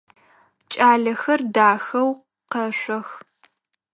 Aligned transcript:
Кӏалэхэр 0.71 1.41
дахэу 1.53 2.09
къэшъох. 2.51 3.09